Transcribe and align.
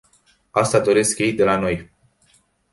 Asta 0.51 0.79
doresc 0.79 1.17
ei 1.17 1.33
de 1.33 1.43
la 1.43 1.57
noi. 1.57 1.91